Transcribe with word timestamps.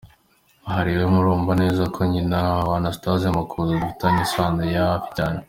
Aha 0.69 0.81
rero 0.87 1.03
murumva 1.13 1.51
neza 1.61 1.83
ko 1.93 1.99
nyina 2.11 2.39
wa 2.69 2.75
Anastase 2.79 3.25
Makuza 3.37 3.73
dufitanye 3.81 4.21
isano 4.27 4.61
yafi 4.75 5.09
cyane. 5.17 5.39